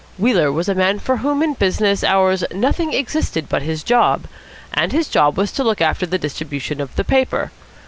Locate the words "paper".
7.03-7.51